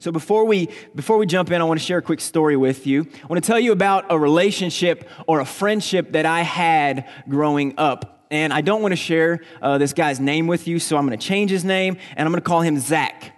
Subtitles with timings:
[0.00, 2.86] So before we before we jump in, I want to share a quick story with
[2.86, 3.06] you.
[3.22, 7.74] I want to tell you about a relationship or a friendship that I had growing
[7.76, 8.26] up.
[8.30, 11.18] And I don't want to share uh, this guy's name with you, so I'm going
[11.18, 13.36] to change his name and I'm going to call him Zach.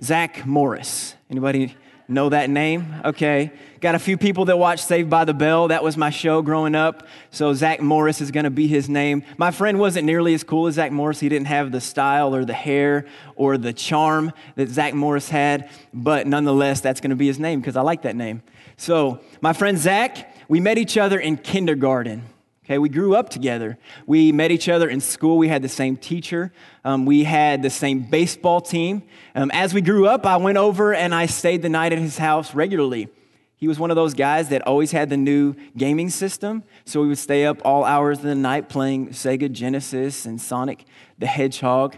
[0.00, 1.16] Zach Morris.
[1.28, 1.74] Anybody
[2.08, 2.94] know that name?
[3.04, 3.52] Okay.
[3.80, 5.68] Got a few people that watch Saved by the Bell.
[5.68, 7.06] That was my show growing up.
[7.30, 9.22] So Zach Morris is going to be his name.
[9.36, 11.20] My friend wasn't nearly as cool as Zach Morris.
[11.20, 15.70] He didn't have the style or the hair or the charm that Zach Morris had.
[15.92, 18.42] But nonetheless, that's going to be his name because I like that name.
[18.76, 22.24] So my friend Zach, we met each other in kindergarten.
[22.64, 23.76] Okay, we grew up together.
[24.06, 25.36] We met each other in school.
[25.36, 26.50] We had the same teacher.
[26.82, 29.02] Um, we had the same baseball team.
[29.34, 32.16] Um, as we grew up, I went over and I stayed the night at his
[32.16, 33.08] house regularly.
[33.56, 37.08] He was one of those guys that always had the new gaming system, so we
[37.08, 40.86] would stay up all hours of the night playing Sega Genesis and Sonic
[41.18, 41.96] the Hedgehog.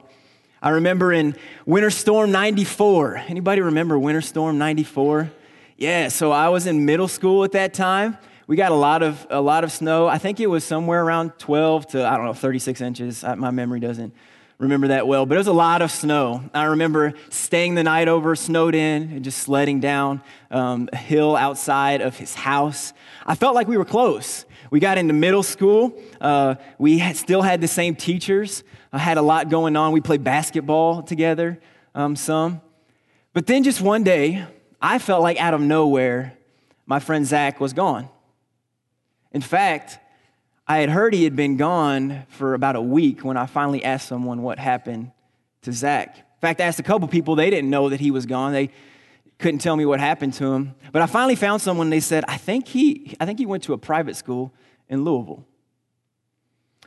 [0.61, 3.19] I remember in Winter Storm 94.
[3.29, 5.31] Anybody remember Winter Storm 94?
[5.77, 9.27] Yeah, so I was in middle school at that time we got a lot of
[9.31, 10.07] a lot of snow.
[10.07, 13.25] I think it was somewhere around 12 to I don't know 36 inches.
[13.25, 14.15] My memory doesn't
[14.59, 16.49] remember that well, but it was a lot of snow.
[16.55, 21.37] I remember staying the night over, snowed in, and just sledding down um, a hill
[21.37, 22.93] outside of his house.
[23.27, 24.45] I felt like we were close.
[24.71, 26.01] We got into middle school.
[26.21, 28.65] Uh, we had, still had the same teachers.
[28.93, 29.93] I had a lot going on.
[29.93, 31.61] We played basketball together
[31.95, 32.61] um, some.
[33.33, 34.47] But then just one day,
[34.81, 36.37] I felt like out of nowhere,
[36.87, 38.09] my friend Zach was gone.
[39.37, 39.99] In fact,
[40.67, 44.09] I had heard he had been gone for about a week when I finally asked
[44.09, 45.13] someone what happened
[45.61, 46.17] to Zach.
[46.17, 48.55] In fact, I asked a couple people, they didn't know that he was gone.
[48.55, 48.71] They
[49.39, 50.75] couldn't tell me what happened to him.
[50.91, 53.75] But I finally found someone, they said, I think he, I think he went to
[53.75, 54.55] a private school
[54.89, 55.45] in Louisville.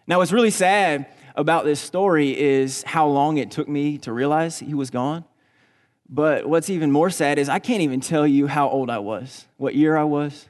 [0.08, 4.58] Now, what's really sad about this story is how long it took me to realize
[4.58, 5.24] he was gone.
[6.10, 9.46] But what's even more sad is I can't even tell you how old I was,
[9.58, 10.48] what year I was.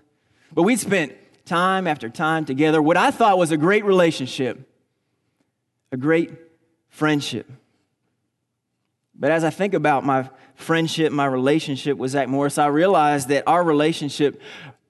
[0.54, 1.14] But we'd spent
[1.50, 4.70] time after time together, what I thought was a great relationship,
[5.92, 6.32] a great
[6.90, 7.50] friendship.
[9.16, 13.44] But as I think about my friendship, my relationship with Zach Morris, I realized that
[13.48, 14.40] our relationship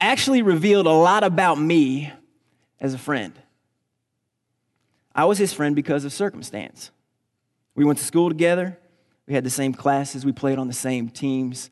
[0.02, 2.12] actually revealed a lot about me
[2.80, 3.34] as a friend.
[5.16, 6.92] I was his friend because of circumstance.
[7.74, 8.78] We went to school together,
[9.28, 11.70] we had the same classes, we played on the same teams.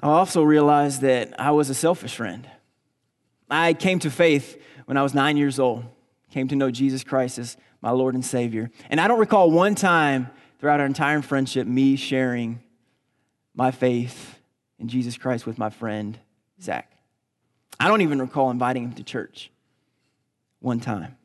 [0.00, 2.48] I also realized that I was a selfish friend.
[3.50, 5.84] I came to faith when I was nine years old,
[6.30, 8.70] came to know Jesus Christ as my Lord and Savior.
[8.88, 12.60] And I don't recall one time throughout our entire friendship me sharing
[13.54, 14.38] my faith
[14.78, 16.18] in Jesus Christ with my friend
[16.60, 16.92] Zach.
[17.78, 19.50] I don't even recall inviting him to church
[20.60, 21.16] one time.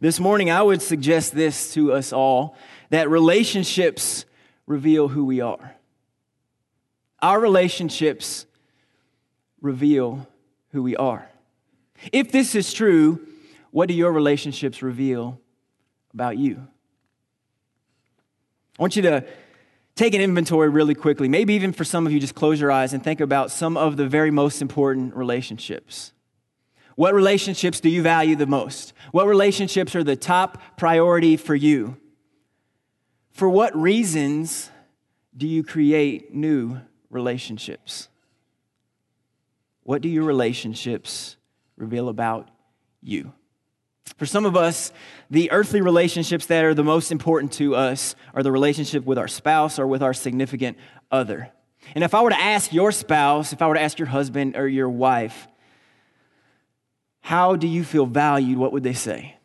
[0.00, 2.56] This morning, I would suggest this to us all
[2.90, 4.26] that relationships
[4.66, 5.74] reveal who we are.
[7.22, 8.46] Our relationships
[9.60, 10.28] reveal
[10.72, 11.30] who we are.
[12.12, 13.26] If this is true,
[13.70, 15.40] what do your relationships reveal
[16.14, 16.66] about you?
[18.78, 19.24] I want you to
[19.94, 21.28] take an inventory really quickly.
[21.28, 23.96] Maybe even for some of you, just close your eyes and think about some of
[23.96, 26.12] the very most important relationships.
[26.94, 28.92] What relationships do you value the most?
[29.12, 31.96] What relationships are the top priority for you?
[33.32, 34.70] For what reasons
[35.36, 36.80] do you create new
[37.10, 38.08] relationships?
[39.82, 41.36] What do your relationships
[41.76, 42.50] reveal about
[43.02, 43.32] you.
[44.16, 44.92] For some of us,
[45.30, 49.28] the earthly relationships that are the most important to us are the relationship with our
[49.28, 50.78] spouse or with our significant
[51.10, 51.50] other.
[51.94, 54.56] And if I were to ask your spouse, if I were to ask your husband
[54.56, 55.48] or your wife,
[57.20, 58.56] how do you feel valued?
[58.56, 59.36] What would they say?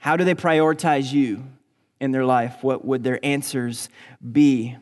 [0.00, 1.44] How do they prioritize you
[2.00, 2.62] in their life?
[2.62, 3.88] What would their answers
[4.32, 4.76] be?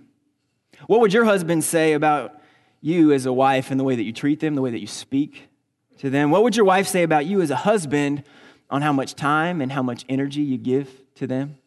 [0.87, 2.41] What would your husband say about
[2.81, 4.87] you as a wife and the way that you treat them, the way that you
[4.87, 5.50] speak?
[6.01, 6.31] To them.
[6.31, 8.25] What would your wife say about you as a husband
[8.71, 11.59] on how much time and how much energy you give to them?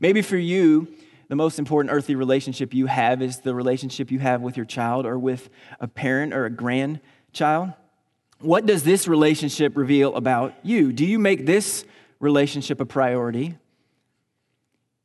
[0.00, 0.88] Maybe for you,
[1.28, 5.06] the most important earthly relationship you have is the relationship you have with your child
[5.06, 7.72] or with a parent or a grandchild.
[8.40, 10.92] What does this relationship reveal about you?
[10.92, 11.84] Do you make this
[12.18, 13.56] relationship a priority?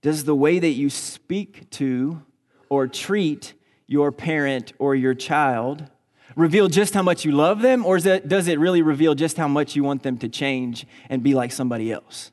[0.02, 2.24] Does the way that you speak to
[2.70, 3.54] or treat
[3.86, 5.90] your parent or your child
[6.40, 9.48] reveal just how much you love them, or it, does it really reveal just how
[9.48, 12.32] much you want them to change and be like somebody else?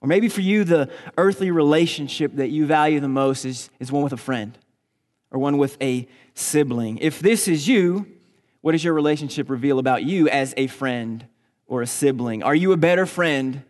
[0.00, 4.02] Or maybe for you, the earthly relationship that you value the most is, is one
[4.02, 4.56] with a friend
[5.30, 6.98] or one with a sibling.
[6.98, 8.06] If this is you,
[8.60, 11.26] what does your relationship reveal about you as a friend
[11.66, 12.42] or a sibling?
[12.42, 13.62] Are you a better friend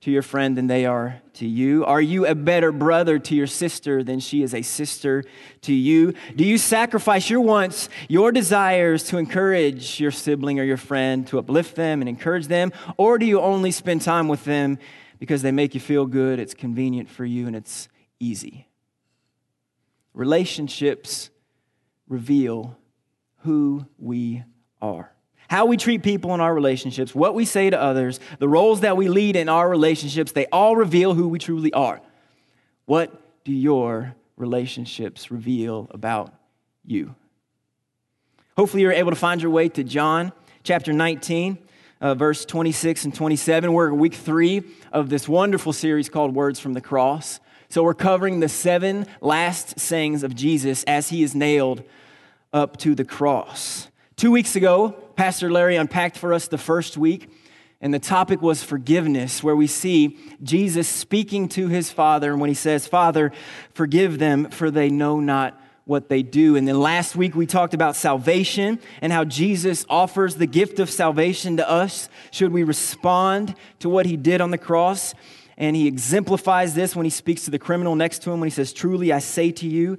[0.00, 1.84] to your friend than they are to you?
[1.84, 5.24] Are you a better brother to your sister than she is a sister
[5.62, 6.14] to you?
[6.36, 11.38] Do you sacrifice your wants, your desires to encourage your sibling or your friend, to
[11.38, 12.72] uplift them and encourage them?
[12.96, 14.78] Or do you only spend time with them
[15.18, 17.88] because they make you feel good, it's convenient for you, and it's
[18.20, 18.68] easy?
[20.14, 21.30] Relationships
[22.08, 22.76] reveal
[23.38, 24.44] who we
[24.80, 25.12] are
[25.48, 28.96] how we treat people in our relationships, what we say to others, the roles that
[28.96, 32.00] we lead in our relationships, they all reveal who we truly are.
[32.84, 36.32] What do your relationships reveal about
[36.84, 37.14] you?
[38.56, 40.32] Hopefully, you're able to find your way to John
[40.64, 41.58] chapter 19,
[42.00, 43.72] uh, verse 26 and 27.
[43.72, 47.40] We're week three of this wonderful series called Words from the Cross.
[47.70, 51.84] So, we're covering the seven last sayings of Jesus as he is nailed
[52.52, 53.88] up to the cross.
[54.18, 57.30] Two weeks ago, Pastor Larry unpacked for us the first week,
[57.80, 62.54] and the topic was forgiveness, where we see Jesus speaking to his Father when he
[62.54, 63.30] says, Father,
[63.74, 66.56] forgive them, for they know not what they do.
[66.56, 70.90] And then last week we talked about salvation and how Jesus offers the gift of
[70.90, 75.14] salvation to us should we respond to what he did on the cross.
[75.56, 78.54] And he exemplifies this when he speaks to the criminal next to him when he
[78.54, 79.96] says, Truly I say to you,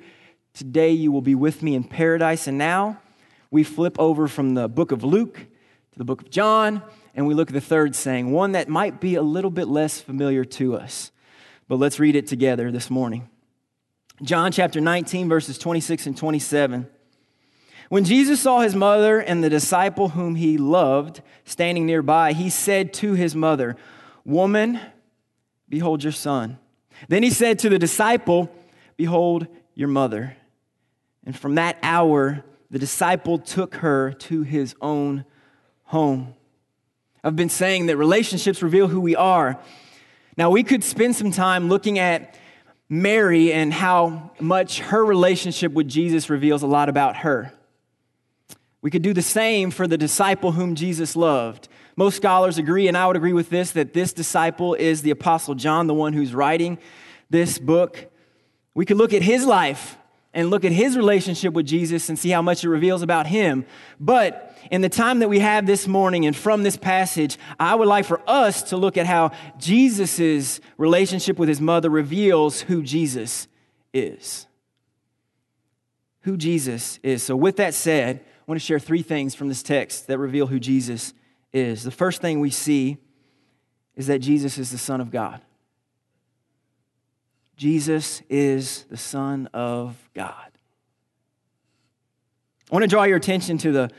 [0.54, 2.48] today you will be with me in paradise.
[2.48, 3.00] And now,
[3.52, 6.84] we flip over from the book of Luke to the book of John,
[7.16, 10.00] and we look at the third saying, one that might be a little bit less
[10.00, 11.12] familiar to us.
[11.68, 13.30] But let's read it together this morning.
[14.22, 16.88] John chapter 19, verses 26 and 27.
[17.90, 22.94] When Jesus saw his mother and the disciple whom he loved standing nearby, he said
[22.96, 23.76] to his mother,
[24.26, 24.80] Woman,
[25.68, 26.60] behold your son.
[27.08, 28.52] Then he said to the disciple,
[28.96, 30.36] Behold your mother.
[31.26, 35.26] And from that hour, the disciple took her to his own
[35.84, 36.36] home.
[37.24, 39.60] I've been saying that relationships reveal who we are.
[40.38, 42.38] Now, we could spend some time looking at
[42.88, 47.54] Mary and how much her relationship with Jesus reveals a lot about her.
[48.82, 51.68] We could do the same for the disciple whom Jesus loved.
[51.98, 55.56] Most scholars agree, and I would agree with this, that this disciple is the Apostle
[55.56, 56.78] John, the one who's writing
[57.30, 58.10] this book.
[58.74, 59.98] We could look at his life
[60.34, 63.66] and look at his relationship with Jesus and see how much it reveals about him.
[64.00, 67.88] But in the time that we have this morning and from this passage, I would
[67.88, 73.48] like for us to look at how Jesus' relationship with his mother reveals who Jesus
[73.94, 74.46] is.
[76.22, 77.24] Who Jesus is.
[77.24, 80.48] So, with that said, I want to share three things from this text that reveal
[80.48, 81.14] who Jesus
[81.54, 81.84] is.
[81.84, 82.98] The first thing we see
[83.96, 85.42] is that Jesus is the Son of God.
[87.60, 90.50] Jesus is the Son of God.
[92.72, 93.92] I want to draw your attention to the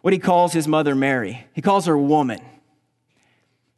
[0.00, 1.46] what he calls his mother Mary.
[1.52, 2.40] He calls her woman.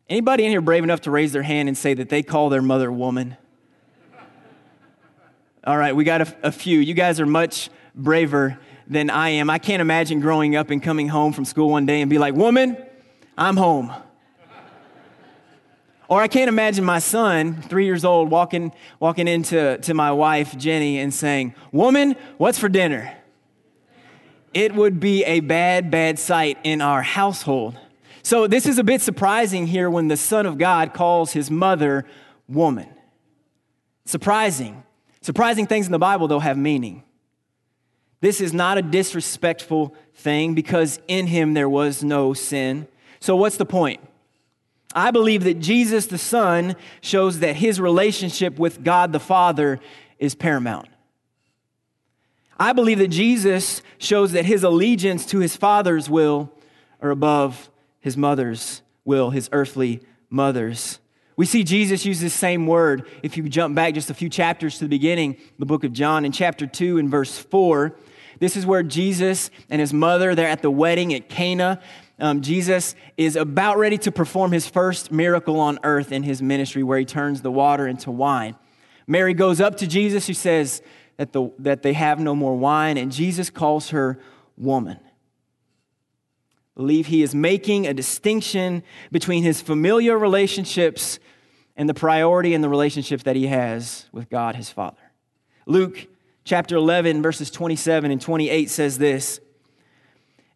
[0.09, 2.63] Anybody in here brave enough to raise their hand and say that they call their
[2.63, 3.37] mother woman?
[5.65, 6.79] All right, we got a, a few.
[6.79, 8.57] You guys are much braver
[8.87, 9.51] than I am.
[9.51, 12.35] I can't imagine growing up and coming home from school one day and be like,
[12.35, 12.77] "Woman,
[13.37, 13.93] I'm home."
[16.09, 20.57] Or I can't imagine my son, three years old, walking, walking into to my wife,
[20.57, 23.15] Jenny, and saying, Woman, what's for dinner?
[24.55, 27.79] It would be a bad, bad sight in our household.
[28.23, 32.07] So, this is a bit surprising here when the Son of God calls his mother
[32.49, 32.89] woman.
[34.07, 34.83] Surprising.
[35.21, 37.03] Surprising things in the Bible, though, have meaning.
[38.21, 42.89] This is not a disrespectful thing because in him there was no sin.
[43.21, 44.01] So, what's the point?
[44.95, 49.81] I believe that Jesus the Son shows that his relationship with God the Father
[50.19, 50.89] is paramount.
[52.59, 56.51] I believe that Jesus shows that his allegiance to his Father's will
[57.01, 60.99] are above his mother's will, his earthly mother's.
[61.37, 63.07] We see Jesus use this same word.
[63.23, 66.25] If you jump back just a few chapters to the beginning, the book of John,
[66.25, 67.95] in chapter 2 and verse 4,
[68.41, 71.81] this is where Jesus and his mother, they're at the wedding at Cana
[72.19, 76.83] um, Jesus is about ready to perform his first miracle on earth in his ministry,
[76.83, 78.57] where he turns the water into wine.
[79.07, 80.83] Mary goes up to Jesus, who says
[81.17, 84.19] that, the, that they have no more wine, and Jesus calls her
[84.57, 84.99] woman.
[86.75, 88.83] believe he is making a distinction
[89.13, 91.19] between his familiar relationships
[91.77, 95.13] and the priority in the relationship that he has with God his Father.
[95.67, 96.09] Luke
[96.45, 99.41] chapter 11, verses 27 and 28 says this.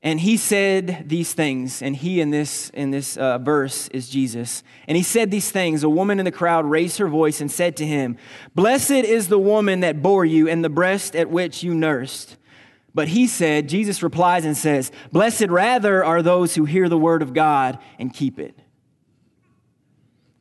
[0.04, 4.64] And he said these things, and he in this, in this uh, verse is Jesus.
[4.88, 5.84] And he said these things.
[5.84, 8.16] A woman in the crowd raised her voice and said to him,
[8.52, 12.36] Blessed is the woman that bore you and the breast at which you nursed.
[12.94, 17.22] But he said, Jesus replies and says, Blessed rather are those who hear the word
[17.22, 18.58] of God and keep it.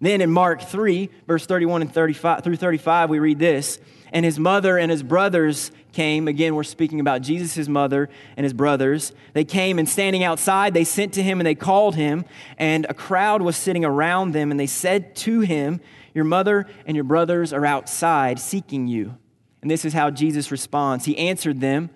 [0.02, 3.80] Then in Mark 3, verse 31 and 35 through 35, we read this.
[4.12, 6.28] And his mother and his brothers came.
[6.28, 9.14] Again, we're speaking about Jesus' his mother and his brothers.
[9.34, 12.26] They came and standing outside, they sent to him and they called him.
[12.58, 14.52] And a crowd was sitting around them.
[14.52, 15.80] And they said to him,
[16.14, 19.16] Your mother and your brothers are outside seeking you.
[19.62, 21.06] And this is how Jesus responds.
[21.06, 21.92] He answered them,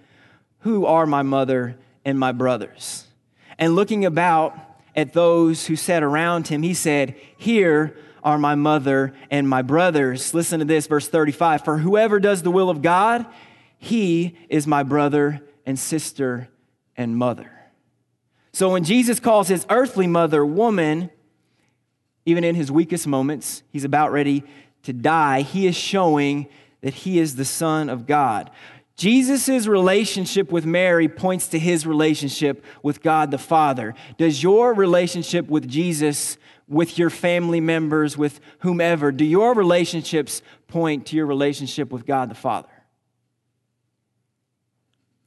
[0.59, 3.07] Who are my mother and my brothers?
[3.57, 4.57] And looking about,
[4.95, 10.33] at those who sat around him, he said, Here are my mother and my brothers.
[10.33, 11.63] Listen to this, verse 35.
[11.63, 13.25] For whoever does the will of God,
[13.77, 16.49] he is my brother and sister
[16.97, 17.51] and mother.
[18.53, 21.09] So when Jesus calls his earthly mother woman,
[22.25, 24.43] even in his weakest moments, he's about ready
[24.83, 26.47] to die, he is showing
[26.81, 28.49] that he is the Son of God.
[28.95, 33.93] Jesus' relationship with Mary points to his relationship with God the Father.
[34.17, 36.37] Does your relationship with Jesus,
[36.67, 42.29] with your family members, with whomever, do your relationships point to your relationship with God
[42.29, 42.69] the Father?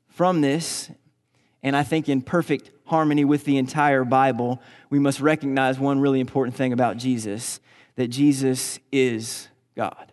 [0.09, 0.91] From this,
[1.63, 6.21] and I think in perfect harmony with the entire Bible, we must recognize one really
[6.21, 7.61] important thing about Jesus
[7.97, 10.08] that Jesus is God.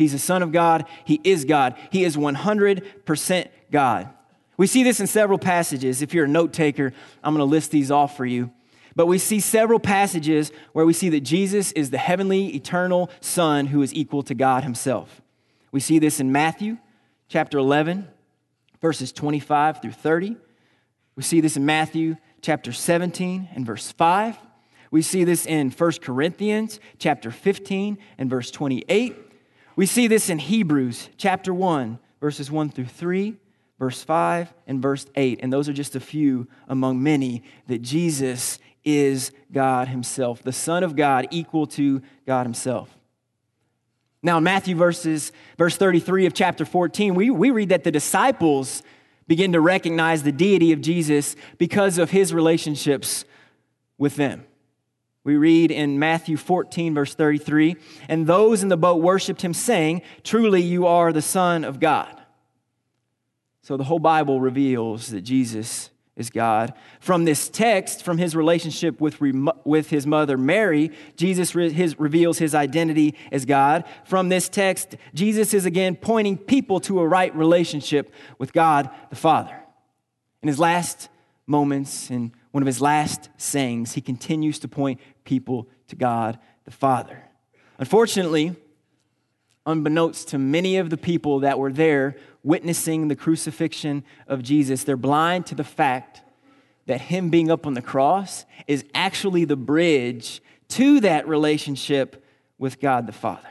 [0.00, 0.86] He's the Son of God.
[1.04, 1.76] He is God.
[1.90, 4.08] He is 100% God.
[4.56, 6.00] We see this in several passages.
[6.00, 8.50] If you're a note taker, I'm going to list these off for you.
[8.96, 13.66] But we see several passages where we see that Jesus is the heavenly, eternal Son
[13.66, 15.20] who is equal to God Himself.
[15.70, 16.78] We see this in Matthew
[17.28, 18.08] chapter 11,
[18.80, 20.36] verses 25 through 30.
[21.14, 24.38] We see this in Matthew chapter 17 and verse 5.
[24.90, 29.29] We see this in 1 Corinthians chapter 15 and verse 28.
[29.80, 33.34] We see this in Hebrews chapter 1, verses 1 through 3,
[33.78, 35.40] verse 5, and verse 8.
[35.42, 40.84] And those are just a few among many that Jesus is God Himself, the Son
[40.84, 42.94] of God, equal to God Himself.
[44.22, 48.82] Now, in Matthew verses, verse 33 of chapter 14, we, we read that the disciples
[49.26, 53.24] begin to recognize the deity of Jesus because of his relationships
[53.96, 54.44] with them.
[55.22, 57.76] We read in Matthew 14, verse 33
[58.08, 62.20] And those in the boat worshiped him, saying, Truly you are the Son of God.
[63.62, 66.74] So the whole Bible reveals that Jesus is God.
[67.00, 69.20] From this text, from his relationship with,
[69.64, 73.84] with his mother Mary, Jesus re- his, reveals his identity as God.
[74.04, 79.16] From this text, Jesus is again pointing people to a right relationship with God the
[79.16, 79.56] Father.
[80.42, 81.08] In his last
[81.46, 86.70] moments, in one of his last sayings, he continues to point people to God the
[86.70, 87.24] Father.
[87.78, 88.56] Unfortunately,
[89.66, 94.96] unbeknownst to many of the people that were there witnessing the crucifixion of Jesus, they're
[94.96, 96.22] blind to the fact
[96.86, 102.24] that him being up on the cross is actually the bridge to that relationship
[102.58, 103.48] with God the Father.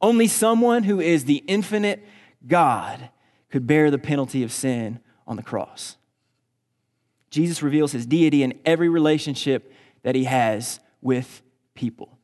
[0.00, 2.04] Only someone who is the infinite
[2.46, 3.10] God
[3.50, 5.96] could bear the penalty of sin on the cross.
[7.34, 9.72] Jesus reveals his deity in every relationship
[10.04, 11.42] that he has with
[11.74, 12.16] people.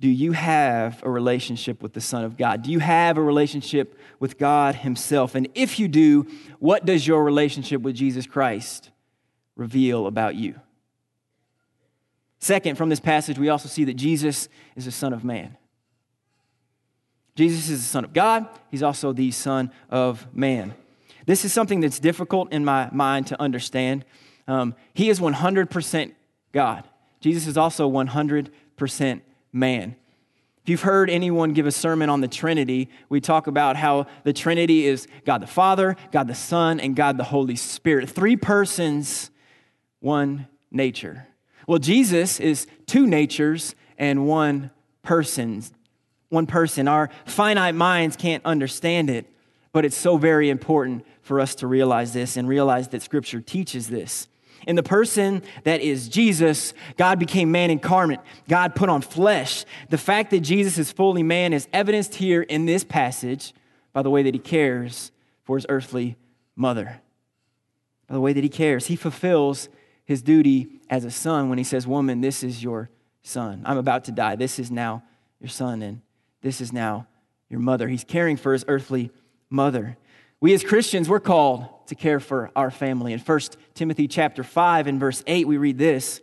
[0.00, 2.62] Do you have a relationship with the Son of God?
[2.62, 5.36] Do you have a relationship with God Himself?
[5.36, 6.26] And if you do,
[6.58, 8.90] what does your relationship with Jesus Christ
[9.54, 10.58] reveal about you?
[12.40, 15.56] Second, from this passage, we also see that Jesus is the Son of Man.
[17.36, 20.74] Jesus is the Son of God, He's also the Son of Man.
[21.26, 24.04] This is something that's difficult in my mind to understand.
[24.48, 26.12] Um, he is 100%
[26.52, 26.84] God.
[27.20, 29.20] Jesus is also 100%
[29.52, 29.96] man.
[30.62, 34.32] If you've heard anyone give a sermon on the Trinity, we talk about how the
[34.32, 38.10] Trinity is God the Father, God the Son, and God the Holy Spirit.
[38.10, 39.30] Three persons,
[40.00, 41.26] one nature.
[41.66, 44.70] Well, Jesus is two natures and one
[45.02, 45.62] person.
[46.28, 46.88] One person.
[46.88, 49.29] Our finite minds can't understand it,
[49.72, 53.88] but it's so very important for us to realize this and realize that Scripture teaches
[53.88, 54.28] this.
[54.66, 58.20] In the person that is Jesus, God became man incarnate.
[58.48, 59.64] God put on flesh.
[59.88, 63.54] The fact that Jesus is fully man is evidenced here in this passage
[63.92, 65.12] by the way that he cares
[65.44, 66.16] for his earthly
[66.56, 67.00] mother.
[68.06, 68.86] By the way that he cares.
[68.86, 69.68] He fulfills
[70.04, 72.90] his duty as a son when he says, Woman, this is your
[73.22, 73.62] son.
[73.64, 74.36] I'm about to die.
[74.36, 75.04] This is now
[75.40, 76.02] your son, and
[76.42, 77.06] this is now
[77.48, 77.88] your mother.
[77.88, 79.10] He's caring for his earthly
[79.50, 79.96] mother.
[80.40, 83.12] We as Christians, we're called to care for our family.
[83.12, 83.40] In 1
[83.74, 86.22] Timothy chapter 5 and verse 8, we read this.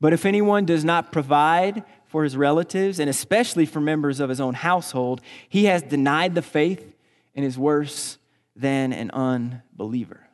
[0.00, 4.40] But if anyone does not provide for his relatives, and especially for members of his
[4.40, 6.94] own household, he has denied the faith
[7.34, 8.18] and is worse
[8.54, 10.28] than an unbeliever.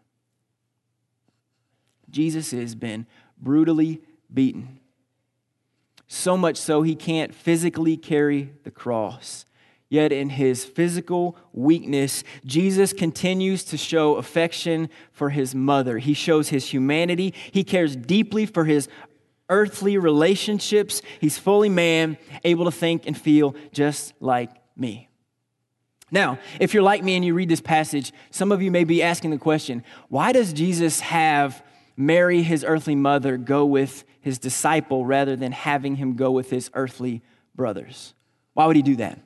[2.10, 3.06] Jesus has been
[3.40, 4.00] brutally
[4.32, 4.80] beaten.
[6.06, 9.46] so much so he can't physically carry the cross.
[9.94, 15.98] Yet, in his physical weakness, Jesus continues to show affection for his mother.
[15.98, 17.32] He shows his humanity.
[17.52, 18.88] He cares deeply for his
[19.48, 21.00] earthly relationships.
[21.20, 25.08] He's fully man, able to think and feel just like me.
[26.10, 29.00] Now, if you're like me and you read this passage, some of you may be
[29.00, 31.62] asking the question why does Jesus have
[31.96, 36.68] Mary, his earthly mother, go with his disciple rather than having him go with his
[36.74, 37.22] earthly
[37.54, 38.12] brothers?
[38.54, 39.20] Why would he do that?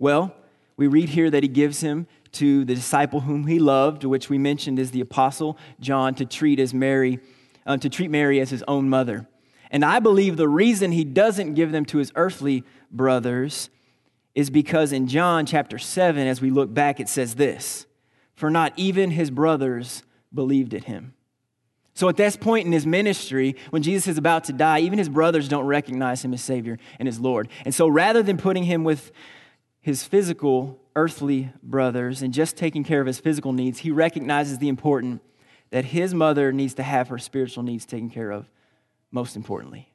[0.00, 0.34] Well,
[0.78, 4.38] we read here that he gives him to the disciple whom he loved, which we
[4.38, 7.20] mentioned is the apostle John, to treat as Mary,
[7.66, 9.28] uh, to treat Mary as his own mother.
[9.70, 13.68] And I believe the reason he doesn't give them to his earthly brothers
[14.34, 17.84] is because in John chapter 7, as we look back, it says this
[18.34, 20.02] For not even his brothers
[20.32, 21.12] believed in him.
[21.92, 25.10] So at this point in his ministry, when Jesus is about to die, even his
[25.10, 27.50] brothers don't recognize him as Savior and as Lord.
[27.66, 29.12] And so rather than putting him with
[29.80, 34.68] his physical, earthly brothers and just taking care of his physical needs, he recognizes the
[34.68, 35.22] important
[35.70, 38.50] that his mother needs to have her spiritual needs taken care of,
[39.10, 39.92] most importantly.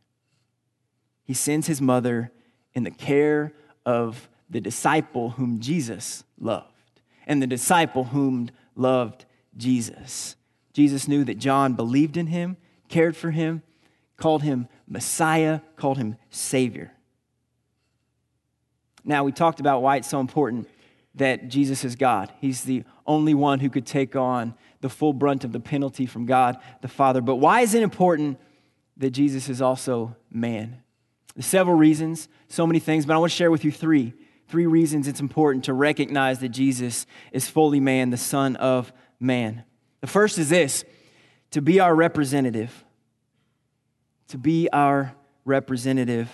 [1.24, 2.32] He sends his mother
[2.74, 3.54] in the care
[3.86, 6.72] of the disciple whom Jesus loved
[7.28, 9.26] and the disciple whom loved
[9.58, 10.36] Jesus.
[10.74, 12.58] Jesus knew that John believed in him,
[12.90, 13.64] cared for him,
[14.18, 16.92] called him Messiah, called him Savior.
[19.06, 20.68] Now, we talked about why it's so important
[21.14, 22.34] that Jesus is God.
[22.42, 26.26] He's the only one who could take on the full brunt of the penalty from
[26.26, 27.22] God the Father.
[27.22, 28.40] But why is it important
[28.98, 30.82] that Jesus is also man?
[31.36, 34.14] There's several reasons, so many things, but I want to share with you three.
[34.48, 39.64] Three reasons it's important to recognize that Jesus is fully man, the Son of Man.
[40.02, 40.84] The first is this
[41.52, 42.84] to be our representative.
[44.30, 45.14] To be our
[45.46, 46.30] representative.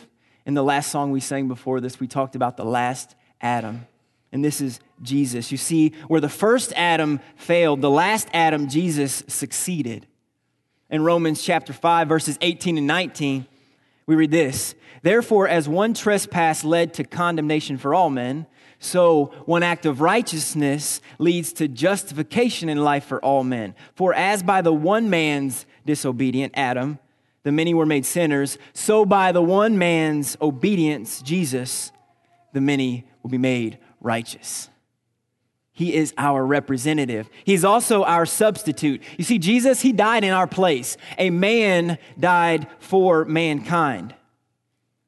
[0.45, 3.87] In the last song we sang before this, we talked about the last Adam.
[4.31, 5.51] And this is Jesus.
[5.51, 10.07] You see, where the first Adam failed, the last Adam, Jesus, succeeded.
[10.89, 13.45] In Romans chapter 5, verses 18 and 19,
[14.05, 18.45] we read this Therefore, as one trespass led to condemnation for all men,
[18.79, 23.75] so one act of righteousness leads to justification in life for all men.
[23.95, 26.99] For as by the one man's disobedient, Adam,
[27.43, 31.91] the many were made sinners, so by the one man's obedience, Jesus,
[32.53, 34.69] the many will be made righteous.
[35.73, 37.29] He is our representative.
[37.43, 39.01] He's also our substitute.
[39.17, 40.97] You see, Jesus, He died in our place.
[41.17, 44.13] A man died for mankind.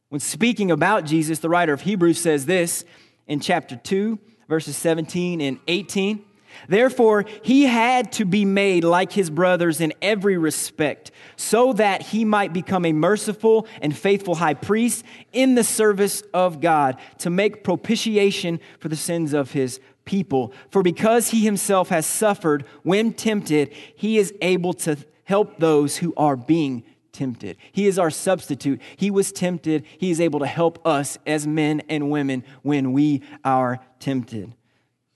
[0.09, 2.85] When speaking about Jesus, the writer of Hebrews says this
[3.27, 4.17] in chapter 2,
[4.47, 6.23] verses 17 and 18.
[6.67, 12.25] Therefore, he had to be made like his brothers in every respect, so that he
[12.25, 17.63] might become a merciful and faithful high priest in the service of God to make
[17.63, 20.53] propitiation for the sins of his people.
[20.69, 26.13] For because he himself has suffered when tempted, he is able to help those who
[26.17, 27.57] are being tempted.
[27.71, 28.81] He is our substitute.
[28.97, 29.85] He was tempted.
[29.97, 34.53] He is able to help us as men and women when we are tempted.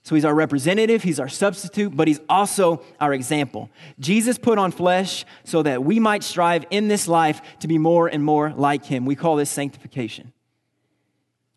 [0.07, 3.69] So he's our representative, he's our substitute, but he's also our example.
[3.99, 8.07] Jesus put on flesh so that we might strive in this life to be more
[8.07, 9.05] and more like him.
[9.05, 10.31] We call this sanctification.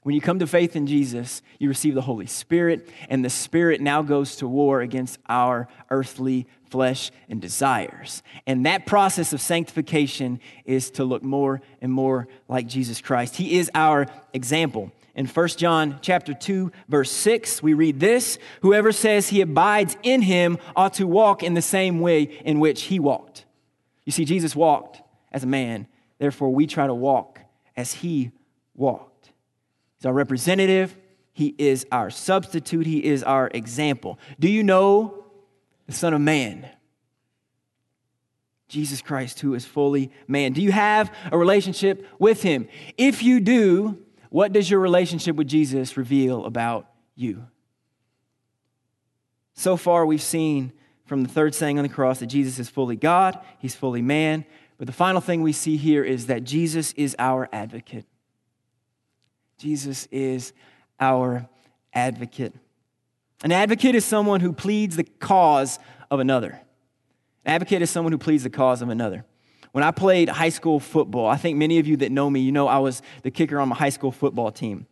[0.03, 3.81] When you come to faith in Jesus, you receive the Holy Spirit, and the Spirit
[3.81, 8.21] now goes to war against our earthly flesh and desires.
[8.49, 13.37] And that process of sanctification is to look more and more like Jesus Christ.
[13.37, 14.91] He is our example.
[15.15, 20.23] In 1 John chapter 2 verse 6 we read this, whoever says he abides in
[20.23, 23.45] him ought to walk in the same way in which he walked.
[24.05, 25.87] You see Jesus walked as a man,
[26.19, 27.41] therefore we try to walk
[27.77, 28.31] as he
[28.75, 29.31] walked.
[29.97, 30.97] He's our representative,
[31.33, 34.19] he is our substitute, he is our example.
[34.39, 35.25] Do you know
[35.87, 36.69] the son of man?
[38.69, 40.53] Jesus Christ, who is fully man.
[40.53, 42.69] Do you have a relationship with him?
[42.97, 43.99] If you do,
[44.31, 47.47] what does your relationship with Jesus reveal about you?
[49.55, 50.73] So far, we've seen
[51.05, 54.47] from the third saying on the cross that Jesus is fully God, he's fully man.
[54.79, 58.07] But the final thing we see here is that Jesus is our advocate.
[59.59, 60.55] Jesus is
[60.99, 61.47] our
[61.93, 62.55] advocate.
[63.43, 65.79] An advocate is someone who pleads the cause
[66.11, 66.61] of another.
[67.45, 69.27] An advocate is someone who pleads the cause of another.
[69.73, 72.53] When I played high school football, I think many of you that know me, you
[72.53, 74.87] know I was the kicker on my high school football team.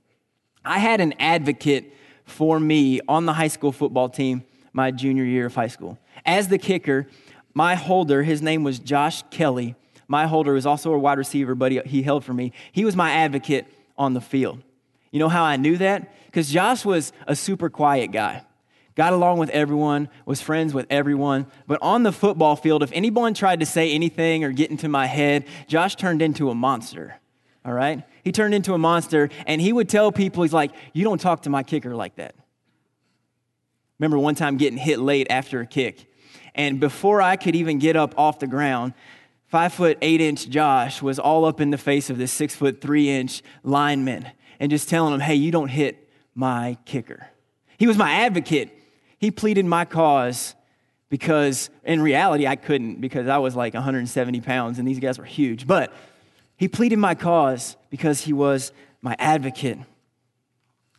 [0.64, 1.92] I had an advocate
[2.24, 5.98] for me on the high school football team my junior year of high school.
[6.24, 7.08] As the kicker,
[7.54, 9.74] my holder, his name was Josh Kelly,
[10.06, 12.52] my holder was also a wide receiver, but he, he held for me.
[12.72, 14.62] He was my advocate on the field.
[15.10, 16.14] You know how I knew that?
[16.26, 18.44] Because Josh was a super quiet guy.
[18.98, 21.46] Got along with everyone, was friends with everyone.
[21.68, 25.06] But on the football field, if anyone tried to say anything or get into my
[25.06, 27.14] head, Josh turned into a monster.
[27.64, 28.02] All right?
[28.24, 31.42] He turned into a monster, and he would tell people, he's like, You don't talk
[31.42, 32.34] to my kicker like that.
[34.00, 36.12] Remember one time getting hit late after a kick.
[36.56, 38.94] And before I could even get up off the ground,
[39.46, 42.80] five foot eight inch Josh was all up in the face of this six foot
[42.80, 44.26] three inch lineman
[44.58, 47.28] and just telling him, hey, you don't hit my kicker.
[47.78, 48.74] He was my advocate.
[49.18, 50.54] He pleaded my cause
[51.08, 55.24] because in reality, I couldn't because I was like 170 pounds and these guys were
[55.24, 55.66] huge.
[55.66, 55.92] But
[56.56, 59.78] he pleaded my cause because he was my advocate.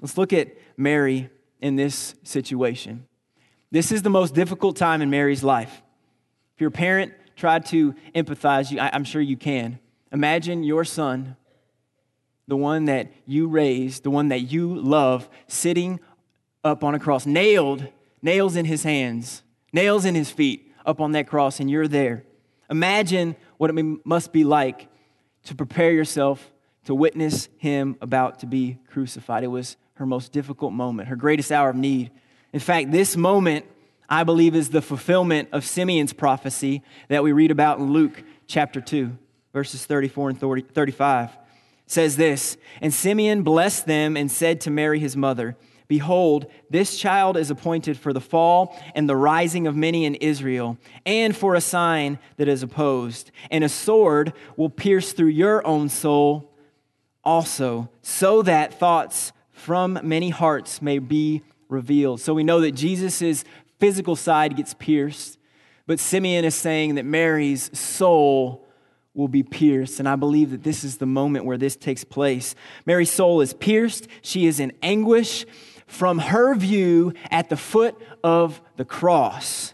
[0.01, 1.29] Let's look at Mary
[1.61, 3.05] in this situation.
[3.71, 5.81] This is the most difficult time in Mary's life.
[6.55, 9.79] If your parent tried to empathize, you, I'm sure you can.
[10.11, 11.35] Imagine your son,
[12.47, 15.99] the one that you raised, the one that you love, sitting
[16.63, 17.87] up on a cross, nailed,
[18.21, 22.23] nails in his hands, nails in his feet, up on that cross, and you're there.
[22.69, 24.87] Imagine what it must be like
[25.43, 26.51] to prepare yourself
[26.85, 29.43] to witness him about to be crucified.
[29.43, 32.11] It was her most difficult moment, her greatest hour of need.
[32.53, 33.65] In fact, this moment,
[34.07, 38.81] I believe, is the fulfillment of Simeon's prophecy that we read about in Luke chapter
[38.81, 39.15] 2,
[39.53, 41.29] verses 34 and 30, 35.
[41.29, 41.37] It
[41.85, 45.57] says this And Simeon blessed them and said to Mary, his mother,
[45.89, 50.77] Behold, this child is appointed for the fall and the rising of many in Israel,
[51.03, 53.31] and for a sign that is opposed.
[53.49, 56.53] And a sword will pierce through your own soul
[57.23, 62.21] also, so that thoughts from many hearts may be revealed.
[62.21, 63.43] So we know that Jesus'
[63.79, 65.39] physical side gets pierced,
[65.87, 68.67] but Simeon is saying that Mary's soul
[69.15, 69.99] will be pierced.
[69.99, 72.53] And I believe that this is the moment where this takes place.
[72.85, 75.47] Mary's soul is pierced, she is in anguish
[75.89, 79.73] from her view at the foot of the cross.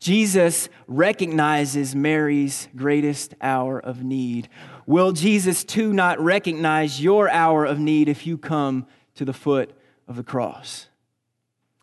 [0.00, 4.48] Jesus recognizes Mary's greatest hour of need.
[4.86, 9.72] Will Jesus too not recognize your hour of need if you come to the foot
[10.08, 10.88] of the cross?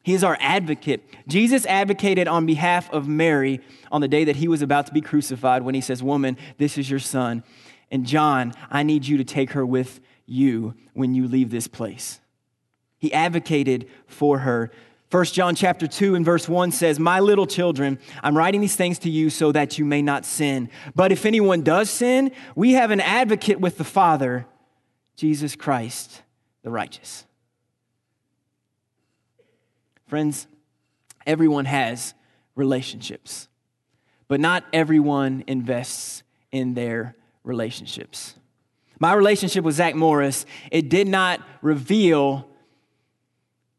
[0.03, 1.03] He is our advocate.
[1.27, 5.01] Jesus advocated on behalf of Mary on the day that he was about to be
[5.01, 7.43] crucified when he says, Woman, this is your son.
[7.91, 12.19] And John, I need you to take her with you when you leave this place.
[13.03, 14.71] He advocated for her
[15.11, 18.97] 1 John chapter 2 and verse 1 says, My little children, I'm writing these things
[18.99, 20.69] to you so that you may not sin.
[20.95, 24.45] But if anyone does sin, we have an advocate with the Father,
[25.17, 26.21] Jesus Christ,
[26.61, 27.25] the righteous.
[30.07, 30.47] Friends,
[31.27, 32.13] everyone has
[32.55, 33.49] relationships,
[34.29, 38.35] but not everyone invests in their relationships.
[38.97, 42.47] My relationship with Zach Morris, it did not reveal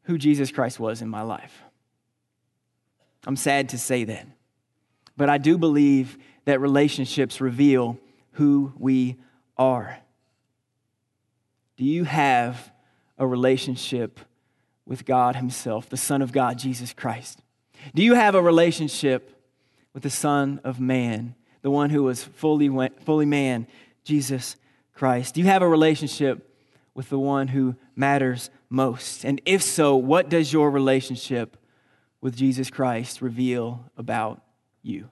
[0.05, 1.63] who Jesus Christ was in my life.
[3.27, 4.27] I'm sad to say that.
[5.17, 7.99] But I do believe that relationships reveal
[8.33, 9.17] who we
[9.57, 9.99] are.
[11.77, 12.73] Do you have
[13.19, 14.21] a relationship
[14.87, 17.41] with God Himself, the Son of God, Jesus Christ?
[17.95, 19.43] Do you have a relationship
[19.93, 22.69] with the Son of Man, the one who was fully,
[23.05, 23.67] fully man,
[24.05, 24.57] Jesus
[24.95, 25.35] Christ?
[25.35, 26.51] Do you have a relationship
[26.95, 29.25] with the one who matters most?
[29.25, 31.57] And if so, what does your relationship
[32.21, 34.41] with Jesus Christ reveal about
[34.83, 35.11] you?